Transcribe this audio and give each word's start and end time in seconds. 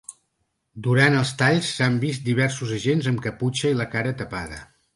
Durant 0.87 1.17
els 1.17 1.33
talls, 1.41 1.69
s’han 1.75 1.99
vist 2.05 2.25
diversos 2.31 2.73
agents 2.81 3.13
amb 3.15 3.25
caputxa 3.29 3.75
i 3.77 3.81
la 3.83 3.91
cara 3.95 4.19
tapada. 4.25 4.63